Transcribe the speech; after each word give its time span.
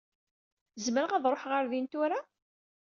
Zemreɣ 0.85 1.11
ad 1.13 1.25
ṛuḥeɣ 1.33 1.51
ɣer 1.53 1.65
din 1.71 1.87
tura? 1.91 2.19